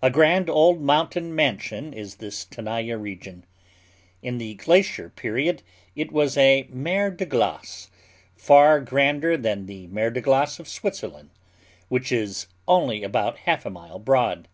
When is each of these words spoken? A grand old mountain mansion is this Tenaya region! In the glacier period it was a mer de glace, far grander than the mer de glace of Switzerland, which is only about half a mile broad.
A 0.00 0.08
grand 0.10 0.48
old 0.48 0.80
mountain 0.80 1.34
mansion 1.34 1.92
is 1.92 2.14
this 2.14 2.46
Tenaya 2.46 2.96
region! 2.96 3.44
In 4.22 4.38
the 4.38 4.54
glacier 4.54 5.10
period 5.10 5.62
it 5.94 6.10
was 6.10 6.38
a 6.38 6.66
mer 6.70 7.10
de 7.10 7.26
glace, 7.26 7.90
far 8.34 8.80
grander 8.80 9.36
than 9.36 9.66
the 9.66 9.86
mer 9.88 10.08
de 10.10 10.22
glace 10.22 10.60
of 10.60 10.66
Switzerland, 10.66 11.28
which 11.90 12.10
is 12.10 12.46
only 12.66 13.02
about 13.04 13.36
half 13.40 13.66
a 13.66 13.70
mile 13.70 13.98
broad. 13.98 14.48